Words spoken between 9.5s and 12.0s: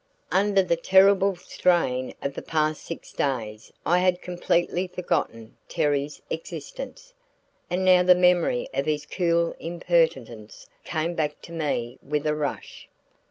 impertinence came back to me